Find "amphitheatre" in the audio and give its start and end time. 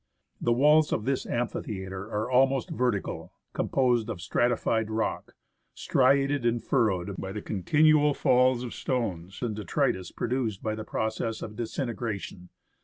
1.27-2.05